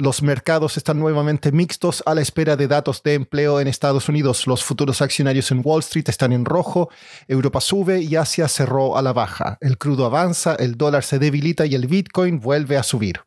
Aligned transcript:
Los 0.00 0.22
mercados 0.22 0.76
están 0.76 1.00
nuevamente 1.00 1.50
mixtos 1.50 2.04
a 2.06 2.14
la 2.14 2.20
espera 2.20 2.54
de 2.54 2.68
datos 2.68 3.02
de 3.02 3.14
empleo 3.14 3.58
en 3.58 3.66
Estados 3.66 4.08
Unidos. 4.08 4.46
Los 4.46 4.62
futuros 4.62 5.02
accionarios 5.02 5.50
en 5.50 5.60
Wall 5.64 5.80
Street 5.80 6.08
están 6.08 6.32
en 6.32 6.44
rojo, 6.44 6.88
Europa 7.26 7.60
sube 7.60 8.00
y 8.00 8.14
Asia 8.14 8.46
cerró 8.46 8.96
a 8.96 9.02
la 9.02 9.12
baja. 9.12 9.58
El 9.60 9.76
crudo 9.76 10.06
avanza, 10.06 10.54
el 10.54 10.76
dólar 10.76 11.02
se 11.02 11.18
debilita 11.18 11.66
y 11.66 11.74
el 11.74 11.88
Bitcoin 11.88 12.38
vuelve 12.38 12.76
a 12.76 12.84
subir. 12.84 13.22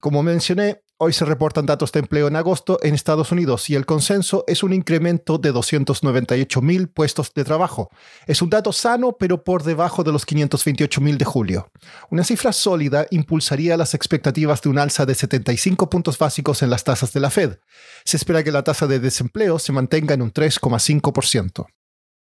Como 0.00 0.22
mencioné, 0.22 0.81
Hoy 1.04 1.12
se 1.12 1.24
reportan 1.24 1.66
datos 1.66 1.90
de 1.90 1.98
empleo 1.98 2.28
en 2.28 2.36
agosto 2.36 2.78
en 2.80 2.94
Estados 2.94 3.32
Unidos 3.32 3.68
y 3.68 3.74
el 3.74 3.86
consenso 3.86 4.44
es 4.46 4.62
un 4.62 4.72
incremento 4.72 5.36
de 5.36 5.50
298 5.50 6.62
mil 6.62 6.86
puestos 6.86 7.34
de 7.34 7.42
trabajo. 7.42 7.90
Es 8.28 8.40
un 8.40 8.50
dato 8.50 8.72
sano, 8.72 9.16
pero 9.18 9.42
por 9.42 9.64
debajo 9.64 10.04
de 10.04 10.12
los 10.12 10.24
528 10.24 11.00
mil 11.00 11.18
de 11.18 11.24
julio. 11.24 11.72
Una 12.10 12.22
cifra 12.22 12.52
sólida 12.52 13.08
impulsaría 13.10 13.76
las 13.76 13.94
expectativas 13.94 14.62
de 14.62 14.68
un 14.68 14.78
alza 14.78 15.04
de 15.04 15.16
75 15.16 15.90
puntos 15.90 16.16
básicos 16.16 16.62
en 16.62 16.70
las 16.70 16.84
tasas 16.84 17.12
de 17.12 17.18
la 17.18 17.30
Fed. 17.30 17.58
Se 18.04 18.16
espera 18.16 18.44
que 18.44 18.52
la 18.52 18.62
tasa 18.62 18.86
de 18.86 19.00
desempleo 19.00 19.58
se 19.58 19.72
mantenga 19.72 20.14
en 20.14 20.22
un 20.22 20.32
3,5%. 20.32 21.66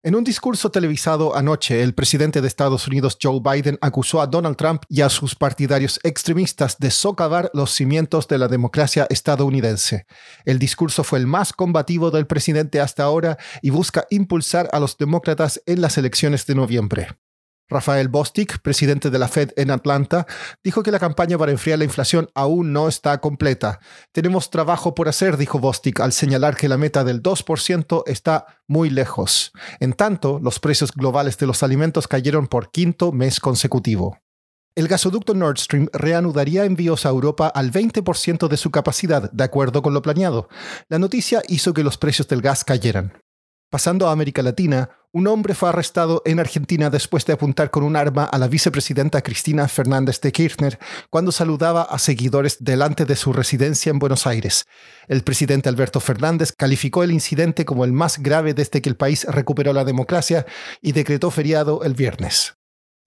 En 0.02 0.16
un 0.16 0.24
discurso 0.24 0.72
televisado 0.72 1.36
anoche, 1.36 1.84
el 1.84 1.94
presidente 1.94 2.40
de 2.40 2.48
Estados 2.48 2.88
Unidos, 2.88 3.18
Joe 3.22 3.42
Biden, 3.44 3.78
acusó 3.82 4.22
a 4.22 4.28
Donald 4.28 4.56
Trump 4.56 4.84
y 4.88 5.02
a 5.02 5.10
sus 5.10 5.36
partidarios 5.36 6.00
extremistas 6.04 6.78
de 6.78 6.90
socavar 6.90 7.52
los 7.54 7.72
cimientos 7.72 8.26
de 8.30 8.38
la 8.38 8.48
democracia 8.48 9.08
estadounidense. 9.10 10.06
El 10.46 10.58
discurso 10.58 11.04
fue 11.04 11.20
el 11.20 11.28
más 11.28 11.52
combativo 11.52 12.12
del 12.12 12.28
presidente 12.28 12.80
hasta 12.80 13.04
ahora 13.04 13.38
y 13.62 13.72
busca 13.72 14.08
impulsar 14.10 14.70
a 14.72 14.80
los 14.80 14.98
demócratas 14.98 15.62
en 15.66 15.82
las 15.82 15.98
elecciones 15.98 16.46
de 16.46 16.56
noviembre. 16.56 17.10
Rafael 17.70 18.08
Bostic, 18.08 18.62
presidente 18.62 19.10
de 19.10 19.20
la 19.20 19.28
Fed 19.28 19.52
en 19.56 19.72
Atlanta, 19.72 20.26
dijo 20.64 20.84
que 20.84 20.92
la 20.92 21.00
campaña 21.00 21.38
para 21.38 21.52
enfriar 21.52 21.80
la 21.80 21.86
inflación 21.86 22.30
aún 22.34 22.74
no 22.74 22.88
está 22.88 23.20
completa. 23.22 23.80
Tenemos 24.12 24.50
trabajo 24.50 24.96
por 24.96 25.08
hacer, 25.08 25.38
dijo 25.38 25.60
Bostic, 25.60 26.00
al 26.00 26.12
señalar 26.12 26.58
que 26.58 26.68
la 26.68 26.78
meta 26.78 27.04
del 27.04 27.22
2% 27.22 28.04
está 28.08 28.46
muy 28.68 28.90
lejos. 28.90 29.52
En 29.80 29.94
tanto, 29.94 30.40
los 30.42 30.60
precios 30.60 30.92
globales 30.92 31.38
de 31.38 31.48
los 31.48 31.64
alimentos 31.64 32.08
cayeron 32.08 32.48
por 32.48 32.72
quinto 32.72 33.12
mes 33.12 33.40
consecutivo. 33.40 34.18
El 34.76 34.88
gasoducto 34.88 35.34
Nord 35.34 35.58
Stream 35.58 35.90
reanudaría 35.92 36.64
envíos 36.64 37.06
a 37.06 37.10
Europa 37.10 37.48
al 37.48 37.72
20% 37.72 38.48
de 38.48 38.58
su 38.58 38.72
capacidad, 38.72 39.30
de 39.32 39.44
acuerdo 39.44 39.82
con 39.82 39.94
lo 39.94 40.02
planeado. 40.02 40.48
La 40.88 41.00
noticia 41.00 41.42
hizo 41.50 41.74
que 41.74 41.84
los 41.84 41.98
precios 41.98 42.28
del 42.28 42.42
gas 42.42 42.64
cayeran. 42.64 43.14
Pasando 43.70 44.08
a 44.08 44.12
América 44.12 44.42
Latina, 44.42 44.90
un 45.12 45.28
hombre 45.28 45.54
fue 45.54 45.70
arrestado 45.70 46.24
en 46.26 46.40
Argentina 46.40 46.90
después 46.90 47.24
de 47.26 47.34
apuntar 47.34 47.70
con 47.70 47.84
un 47.84 47.96
arma 47.96 48.24
a 48.24 48.40
la 48.40 48.48
vicepresidenta 48.48 49.22
Cristina 49.22 49.68
Fernández 49.68 50.20
de 50.22 50.32
Kirchner 50.32 50.80
cuando 51.12 51.32
saludaba 51.32 51.84
a 51.84 52.00
seguidores 52.00 52.64
delante 52.64 53.06
de 53.06 53.16
su 53.16 53.32
residencia 53.32 53.92
en 53.92 54.00
Buenos 54.00 54.26
Aires. 54.26 54.66
El 55.08 55.22
presidente 55.24 55.70
Alberto 55.70 56.00
Fernández 56.00 56.52
calificó 56.52 57.04
el 57.04 57.12
incidente 57.12 57.64
como 57.64 57.86
el 57.86 57.94
más 57.94 58.18
grave 58.18 58.56
desde 58.56 58.82
que 58.82 58.90
el 58.90 58.98
país 58.98 59.24
recuperó 59.26 59.72
la 59.72 59.86
democracia 59.86 60.48
y 60.82 60.92
decretó 60.92 61.30
feriado 61.30 61.84
el 61.84 61.94
viernes. 61.94 62.59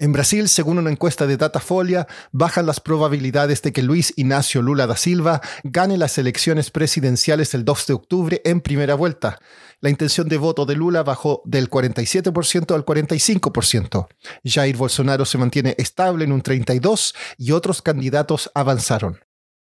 En 0.02 0.10
Brasil, 0.10 0.48
según 0.48 0.78
una 0.78 0.90
encuesta 0.90 1.28
de 1.28 1.36
Datafolia, 1.36 2.08
bajan 2.32 2.66
las 2.66 2.80
probabilidades 2.80 3.62
de 3.62 3.72
que 3.72 3.82
Luis 3.82 4.12
Ignacio 4.16 4.60
Lula 4.60 4.88
da 4.88 4.96
Silva 4.96 5.40
gane 5.62 5.96
las 5.96 6.18
elecciones 6.18 6.72
presidenciales 6.72 7.54
el 7.54 7.64
2 7.64 7.86
de 7.86 7.94
octubre 7.94 8.42
en 8.44 8.60
primera 8.62 8.96
vuelta. 8.96 9.38
La 9.80 9.90
intención 9.90 10.28
de 10.28 10.38
voto 10.38 10.66
de 10.66 10.74
Lula 10.74 11.04
bajó 11.04 11.40
del 11.44 11.70
47% 11.70 12.74
al 12.74 12.84
45%. 12.84 14.08
Jair 14.44 14.76
Bolsonaro 14.76 15.24
se 15.24 15.38
mantiene 15.38 15.76
estable 15.78 16.24
en 16.24 16.32
un 16.32 16.42
32% 16.42 17.14
y 17.38 17.52
otros 17.52 17.80
candidatos 17.80 18.50
avanzaron. 18.56 19.20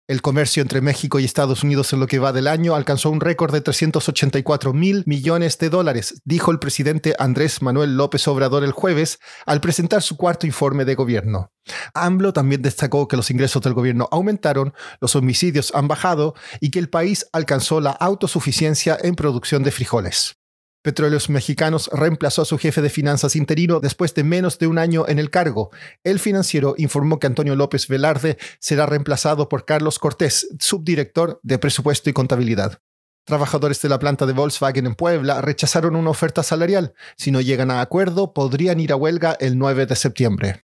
El 0.08 0.22
comercio 0.22 0.62
entre 0.62 0.80
México 0.80 1.18
y 1.18 1.24
Estados 1.24 1.64
Unidos 1.64 1.92
en 1.92 1.98
lo 1.98 2.06
que 2.06 2.20
va 2.20 2.32
del 2.32 2.46
año 2.46 2.76
alcanzó 2.76 3.10
un 3.10 3.20
récord 3.20 3.52
de 3.52 3.60
384 3.60 4.72
mil 4.72 5.02
millones 5.04 5.58
de 5.58 5.68
dólares, 5.68 6.22
dijo 6.24 6.52
el 6.52 6.60
presidente 6.60 7.16
Andrés 7.18 7.60
Manuel 7.60 7.96
López 7.96 8.28
Obrador 8.28 8.62
el 8.62 8.70
jueves 8.70 9.18
al 9.46 9.60
presentar 9.60 10.02
su 10.02 10.16
cuarto 10.16 10.46
informe 10.46 10.84
de 10.84 10.94
gobierno. 10.94 11.50
AMLO 11.92 12.32
también 12.32 12.62
destacó 12.62 13.08
que 13.08 13.16
los 13.16 13.32
ingresos 13.32 13.62
del 13.62 13.74
gobierno 13.74 14.08
aumentaron, 14.12 14.74
los 15.00 15.16
homicidios 15.16 15.74
han 15.74 15.88
bajado 15.88 16.34
y 16.60 16.70
que 16.70 16.78
el 16.78 16.88
país 16.88 17.26
alcanzó 17.32 17.80
la 17.80 17.90
autosuficiencia 17.90 18.96
en 19.02 19.16
producción 19.16 19.64
de 19.64 19.72
frijoles. 19.72 20.36
Petróleos 20.86 21.28
Mexicanos 21.30 21.90
reemplazó 21.92 22.42
a 22.42 22.44
su 22.44 22.58
jefe 22.58 22.80
de 22.80 22.90
finanzas 22.90 23.34
interino 23.34 23.80
después 23.80 24.14
de 24.14 24.22
menos 24.22 24.60
de 24.60 24.68
un 24.68 24.78
año 24.78 25.04
en 25.08 25.18
el 25.18 25.30
cargo. 25.30 25.72
El 26.04 26.20
financiero 26.20 26.76
informó 26.78 27.18
que 27.18 27.26
Antonio 27.26 27.56
López 27.56 27.88
Velarde 27.88 28.38
será 28.60 28.86
reemplazado 28.86 29.48
por 29.48 29.64
Carlos 29.64 29.98
Cortés, 29.98 30.46
subdirector 30.60 31.40
de 31.42 31.58
presupuesto 31.58 32.08
y 32.08 32.12
contabilidad. 32.12 32.78
Trabajadores 33.24 33.82
de 33.82 33.88
la 33.88 33.98
planta 33.98 34.26
de 34.26 34.32
Volkswagen 34.32 34.86
en 34.86 34.94
Puebla 34.94 35.40
rechazaron 35.40 35.96
una 35.96 36.10
oferta 36.10 36.44
salarial. 36.44 36.94
Si 37.16 37.32
no 37.32 37.40
llegan 37.40 37.72
a 37.72 37.80
acuerdo, 37.80 38.32
podrían 38.32 38.78
ir 38.78 38.92
a 38.92 38.96
huelga 38.96 39.36
el 39.40 39.58
9 39.58 39.86
de 39.86 39.96
septiembre. 39.96 40.65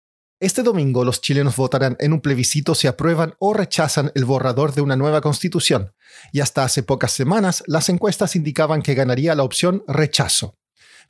Este 0.42 0.64
domingo 0.64 1.04
los 1.04 1.20
chilenos 1.20 1.54
votarán 1.54 1.96
en 2.00 2.12
un 2.12 2.20
plebiscito 2.20 2.74
si 2.74 2.88
aprueban 2.88 3.36
o 3.38 3.54
rechazan 3.54 4.10
el 4.16 4.24
borrador 4.24 4.74
de 4.74 4.80
una 4.80 4.96
nueva 4.96 5.20
constitución, 5.20 5.92
y 6.32 6.40
hasta 6.40 6.64
hace 6.64 6.82
pocas 6.82 7.12
semanas 7.12 7.62
las 7.68 7.88
encuestas 7.88 8.34
indicaban 8.34 8.82
que 8.82 8.94
ganaría 8.94 9.36
la 9.36 9.44
opción 9.44 9.84
rechazo. 9.86 10.56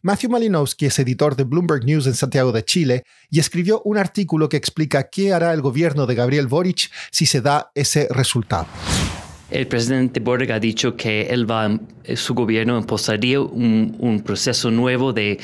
Matthew 0.03 0.29
Malinowski 0.29 0.85
es 0.85 0.99
editor 0.99 1.35
de 1.35 1.45
Bloomberg 1.45 1.87
News 1.87 2.07
en 2.07 2.15
Santiago 2.15 2.53
de 2.53 2.63
Chile 2.63 3.05
y 3.31 3.41
escribió 3.41 3.81
un 3.87 3.97
artículo 3.97 4.51
que 4.51 4.59
explica 4.59 5.09
qué 5.09 5.33
hará 5.33 5.55
el 5.55 5.63
gobierno 5.63 6.05
de 6.05 6.15
Gabriel 6.15 6.47
Boric 6.47 6.91
si 7.11 7.25
se 7.25 7.41
da 7.41 7.71
ese 7.75 8.09
resultado. 8.11 8.67
El 9.53 9.67
presidente 9.67 10.19
Boric 10.19 10.51
ha 10.51 10.59
dicho 10.59 10.97
que 10.97 11.25
él 11.25 11.51
va, 11.51 11.79
eh, 12.05 12.17
su 12.17 12.33
gobierno 12.33 12.79
empezaría 12.79 13.39
un, 13.39 14.23
proceso 14.25 14.71
nuevo 14.71 15.13
de, 15.13 15.39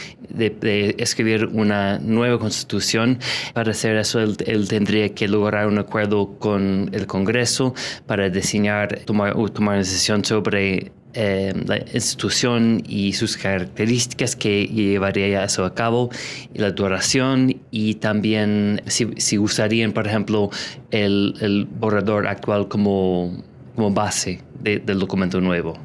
escribir 0.96 1.44
una 1.52 1.98
nueva 1.98 2.38
constitución. 2.38 3.18
Para 3.52 3.72
hacer 3.72 3.96
eso, 3.96 4.20
él, 4.20 4.66
tendría 4.68 5.14
que 5.14 5.28
lograr 5.28 5.66
un 5.66 5.78
acuerdo 5.78 6.38
con 6.38 6.88
el 6.92 7.06
Congreso 7.06 7.74
para 8.06 8.30
diseñar, 8.30 9.00
tomar, 9.00 9.34
tomar 9.50 9.74
una 9.74 9.76
decisión 9.76 10.24
sobre 10.24 10.90
eh, 11.12 11.52
la 11.66 11.76
institución 11.92 12.82
y 12.88 13.12
sus 13.12 13.36
características 13.36 14.36
que 14.36 14.68
llevaría 14.68 15.44
eso 15.44 15.66
a 15.66 15.74
cabo, 15.74 16.08
la 16.54 16.70
duración 16.70 17.60
y 17.70 17.96
también 17.96 18.80
si, 18.86 19.38
usarían, 19.38 19.92
por 19.92 20.06
ejemplo, 20.06 20.48
el 20.90 21.68
borrador 21.78 22.26
actual 22.26 22.68
como 22.68 23.42
como 23.78 23.92
base 23.92 24.42
del 24.58 24.98
documento 24.98 25.40
nuevo. 25.40 25.78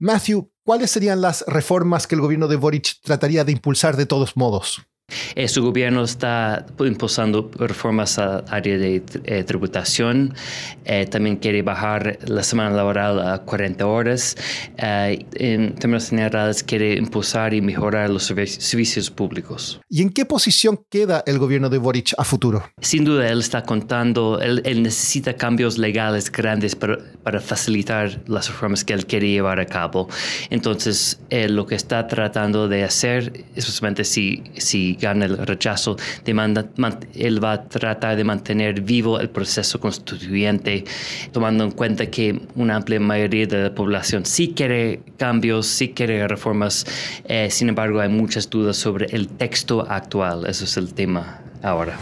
Matthew, 0.00 0.50
¿cuáles 0.64 0.90
serían 0.90 1.20
las 1.20 1.44
reformas 1.46 2.08
que 2.08 2.16
el 2.16 2.20
gobierno 2.20 2.48
de 2.48 2.56
Boric 2.56 2.96
trataría 3.04 3.44
de 3.44 3.52
impulsar 3.52 3.96
de 3.96 4.04
todos 4.04 4.36
modos? 4.36 4.84
Eh, 5.34 5.48
su 5.48 5.62
gobierno 5.62 6.04
está 6.04 6.66
impulsando 6.78 7.50
reformas 7.56 8.18
al 8.18 8.44
área 8.48 8.78
de 8.78 9.02
eh, 9.24 9.44
tributación. 9.44 10.34
Eh, 10.84 11.06
también 11.06 11.36
quiere 11.36 11.62
bajar 11.62 12.18
la 12.26 12.42
semana 12.42 12.70
laboral 12.70 13.20
a 13.20 13.38
40 13.38 13.86
horas. 13.86 14.36
en 14.76 15.74
términos 15.74 16.08
generales, 16.10 16.62
quiere 16.62 16.94
impulsar 16.94 17.54
y 17.54 17.60
mejorar 17.60 18.10
los 18.10 18.24
servicios 18.24 19.10
públicos. 19.10 19.80
¿Y 19.88 20.02
en 20.02 20.10
qué 20.10 20.24
posición 20.24 20.80
queda 20.90 21.22
el 21.26 21.38
gobierno 21.38 21.68
de 21.68 21.78
Boric 21.78 22.14
a 22.18 22.24
futuro? 22.24 22.62
Sin 22.80 23.04
duda, 23.04 23.28
él 23.28 23.40
está 23.40 23.62
contando, 23.62 24.40
él, 24.40 24.62
necesita 24.82 25.34
cambios 25.34 25.78
legales 25.78 26.30
grandes 26.30 26.74
para, 26.76 26.98
para, 27.22 27.40
facilitar 27.40 28.20
las 28.26 28.48
reformas 28.48 28.84
que 28.84 28.92
él 28.92 29.06
quiere 29.06 29.28
llevar 29.28 29.60
a 29.60 29.66
cabo. 29.66 30.08
Entonces, 30.50 31.20
lo 31.30 31.66
que 31.66 31.74
está 31.74 32.06
tratando 32.06 32.68
de 32.68 32.84
hacer, 32.84 33.44
especialmente 33.54 34.04
si, 34.04 34.42
si 34.56 34.96
el 35.12 35.38
rechazo, 35.38 35.96
demanda, 36.24 36.66
él 37.14 37.42
va 37.42 37.52
a 37.52 37.68
tratar 37.68 38.16
de 38.16 38.24
mantener 38.24 38.80
vivo 38.80 39.20
el 39.20 39.30
proceso 39.30 39.78
constituyente, 39.80 40.84
tomando 41.32 41.64
en 41.64 41.70
cuenta 41.70 42.06
que 42.06 42.40
una 42.56 42.76
amplia 42.76 43.00
mayoría 43.00 43.46
de 43.46 43.62
la 43.64 43.74
población 43.74 44.24
sí 44.24 44.54
quiere 44.54 45.00
cambios, 45.16 45.66
sí 45.66 45.90
quiere 45.90 46.26
reformas, 46.26 46.86
eh, 47.24 47.48
sin 47.50 47.68
embargo 47.68 48.00
hay 48.00 48.08
muchas 48.08 48.48
dudas 48.48 48.76
sobre 48.76 49.06
el 49.06 49.28
texto 49.28 49.86
actual, 49.88 50.46
eso 50.46 50.64
es 50.64 50.76
el 50.76 50.94
tema 50.94 51.40
ahora. 51.62 51.98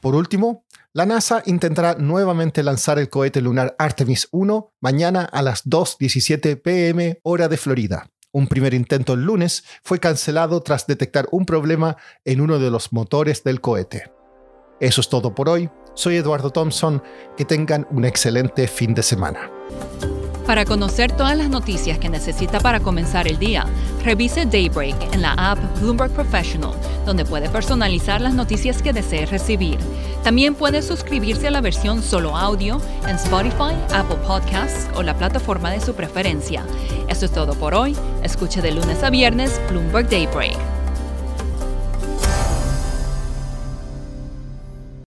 Por 0.00 0.14
último, 0.14 0.64
la 0.92 1.04
NASA 1.04 1.42
intentará 1.44 1.96
nuevamente 1.96 2.62
lanzar 2.62 2.98
el 2.98 3.10
cohete 3.10 3.42
lunar 3.42 3.76
Artemis 3.78 4.28
1 4.30 4.72
mañana 4.80 5.28
a 5.30 5.42
las 5.42 5.66
2.17 5.66 6.62
pm 6.62 7.20
hora 7.22 7.48
de 7.48 7.58
Florida. 7.58 8.08
Un 8.36 8.48
primer 8.48 8.74
intento 8.74 9.14
el 9.14 9.24
lunes 9.24 9.64
fue 9.82 9.98
cancelado 9.98 10.60
tras 10.60 10.86
detectar 10.86 11.26
un 11.30 11.46
problema 11.46 11.96
en 12.26 12.42
uno 12.42 12.58
de 12.58 12.70
los 12.70 12.92
motores 12.92 13.42
del 13.44 13.62
cohete. 13.62 14.10
Eso 14.78 15.00
es 15.00 15.08
todo 15.08 15.34
por 15.34 15.48
hoy. 15.48 15.70
Soy 15.94 16.16
Eduardo 16.16 16.50
Thompson. 16.50 17.02
Que 17.38 17.46
tengan 17.46 17.86
un 17.90 18.04
excelente 18.04 18.68
fin 18.68 18.92
de 18.92 19.02
semana. 19.02 19.50
Para 20.46 20.66
conocer 20.66 21.12
todas 21.12 21.34
las 21.34 21.48
noticias 21.48 21.98
que 21.98 22.10
necesita 22.10 22.60
para 22.60 22.80
comenzar 22.80 23.26
el 23.26 23.38
día, 23.38 23.64
revise 24.04 24.44
Daybreak 24.44 25.14
en 25.14 25.22
la 25.22 25.32
app 25.32 25.58
Bloomberg 25.80 26.12
Professional, 26.12 26.74
donde 27.06 27.24
puede 27.24 27.48
personalizar 27.48 28.20
las 28.20 28.34
noticias 28.34 28.82
que 28.82 28.92
desee 28.92 29.24
recibir. 29.24 29.78
También 30.26 30.56
puede 30.56 30.82
suscribirse 30.82 31.46
a 31.46 31.52
la 31.52 31.60
versión 31.60 32.02
solo 32.02 32.36
audio 32.36 32.80
en 33.06 33.14
Spotify, 33.14 33.76
Apple 33.94 34.16
Podcasts 34.26 34.88
o 34.96 35.04
la 35.04 35.16
plataforma 35.16 35.70
de 35.70 35.80
su 35.80 35.94
preferencia. 35.94 36.64
Eso 37.08 37.26
es 37.26 37.30
todo 37.30 37.54
por 37.54 37.74
hoy. 37.74 37.96
Escuche 38.24 38.60
de 38.60 38.72
lunes 38.72 39.04
a 39.04 39.10
viernes 39.10 39.60
Bloomberg 39.70 40.08
Daybreak. 40.08 40.75